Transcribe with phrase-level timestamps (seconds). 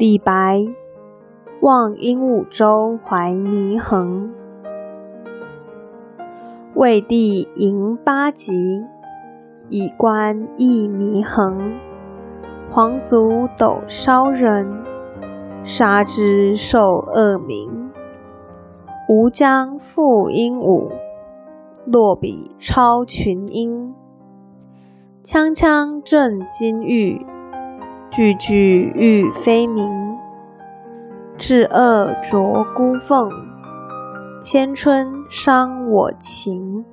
[0.00, 0.64] 李白
[1.60, 4.32] 望鹦鹉洲怀弥衡，
[6.74, 8.82] 魏帝迎八极，
[9.68, 11.78] 以观忆弥衡。
[12.70, 14.66] 皇族斗烧人，
[15.64, 17.90] 杀之受恶名。
[19.06, 20.90] 吴江复鹦鹉，
[21.84, 23.94] 落笔超群英。
[25.22, 27.26] 锵锵正金玉。
[28.10, 29.88] 句句欲飞鸣，
[31.36, 33.30] 至恶啄孤凤，
[34.42, 36.84] 千春伤我情。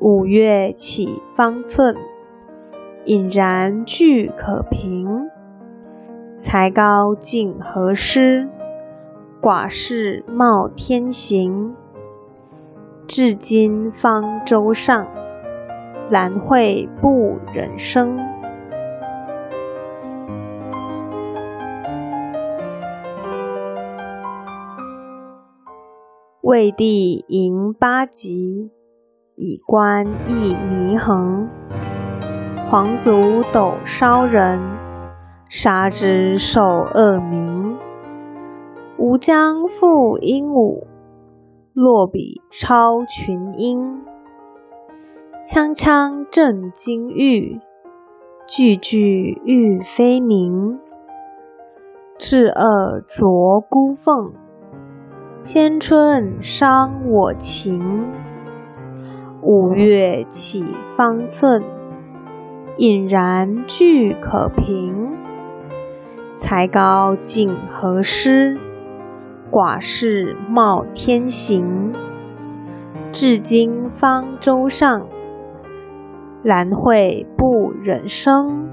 [0.00, 1.94] 五月起方寸，
[3.04, 5.30] 引然俱可平。
[6.36, 8.48] 才高竟何施？
[9.40, 11.76] 寡士冒天行。
[13.06, 15.06] 至今方舟上，
[16.10, 18.18] 兰蕙不忍生。
[26.40, 28.70] 魏帝迎八极，
[29.34, 31.48] 以观忆弥衡。
[32.70, 34.60] 皇族斗烧人，
[35.48, 37.76] 杀之受恶名。
[38.98, 40.84] 吾将复鹦鹉，
[41.72, 44.00] 落笔超群英。
[45.44, 47.60] 锵锵震金玉，
[48.46, 50.78] 句句欲飞鸣。
[52.16, 54.32] 至恶啄孤凤。
[55.50, 57.80] 千春伤我情，
[59.40, 60.62] 五月起
[60.94, 61.64] 方寸，
[62.76, 65.08] 引然俱可平。
[66.36, 68.58] 才高竟何施？
[69.50, 71.94] 寡士冒天行。
[73.10, 75.08] 至今方舟上，
[76.42, 78.68] 兰蕙不忍生。